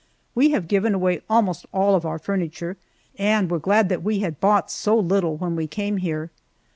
We 0.33 0.49
have 0.49 0.67
given 0.67 0.95
away 0.95 1.21
almost 1.29 1.67
all 1.71 1.93
of 1.93 2.07
our 2.07 2.17
furniture, 2.17 2.75
and 3.19 3.51
were 3.51 3.59
glad 3.59 3.87
that 3.89 4.01
we 4.01 4.17
had 4.21 4.39
bought 4.39 4.71
so 4.71 4.97
little 4.97 5.35
when 5.37 5.55
we 5.55 5.67
came 5.67 5.97
here. 5.97 6.31